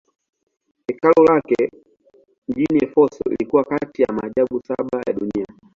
Hekalu 0.87 1.23
lake 1.25 1.69
mjini 2.47 2.83
Efeso 2.83 3.23
lilikuwa 3.29 3.63
kati 3.63 4.01
ya 4.01 4.07
maajabu 4.13 4.61
saba 4.67 5.03
ya 5.07 5.13
dunia. 5.13 5.47